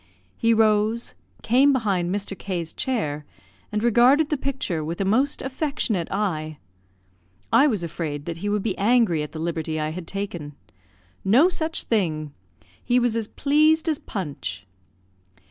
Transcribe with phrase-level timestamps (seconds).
[0.35, 1.13] He rose,
[1.43, 2.35] came behind Mr.
[2.35, 3.23] K 's chair,
[3.71, 6.57] and regarded the picture with a most affectionate eye.
[7.53, 10.55] I was afraid that he would be angry at the liberty I had taken.
[11.23, 12.33] No such thing!
[12.83, 14.65] He was as pleased as Punch.